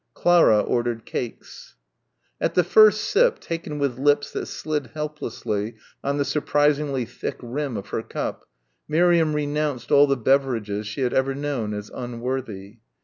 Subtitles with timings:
[0.15, 1.75] Clara ordered cakes.
[2.39, 7.77] At the first sip, taken with lips that slid helplessly on the surprisingly thick rim
[7.77, 8.47] of her cup
[8.87, 12.79] Miriam renounced all the beverages she had ever known as unworthy.